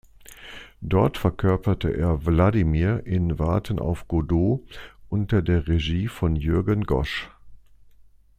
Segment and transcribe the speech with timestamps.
[0.81, 4.63] Dort verkörperte er Wladimir in "Warten auf Godot"
[5.09, 7.29] unter der Regie von Jürgen Gosch.